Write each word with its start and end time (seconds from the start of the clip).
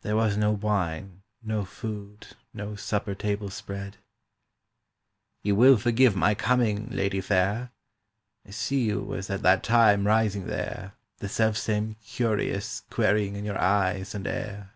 (There 0.00 0.16
was 0.16 0.36
no 0.36 0.50
wine, 0.50 1.22
no 1.40 1.64
food, 1.64 2.26
no 2.52 2.74
supper 2.74 3.14
table 3.14 3.48
spread.) 3.48 3.96
"You 5.44 5.54
will 5.54 5.76
forgive 5.76 6.16
my 6.16 6.34
coming, 6.34 6.88
Lady 6.90 7.20
fair? 7.20 7.70
I 8.44 8.50
see 8.50 8.80
you 8.82 9.14
as 9.14 9.30
at 9.30 9.42
that 9.42 9.62
time 9.62 10.04
Rising 10.08 10.48
there, 10.48 10.94
The 11.18 11.28
self 11.28 11.56
same 11.56 11.94
curious 12.04 12.80
querying 12.90 13.36
in 13.36 13.44
your 13.44 13.60
eyes 13.60 14.16
and 14.16 14.26
air. 14.26 14.72